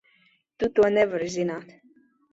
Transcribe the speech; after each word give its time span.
Tu 0.63 0.69
to 0.79 0.89
nevari 0.95 1.29
zināt! 1.37 1.73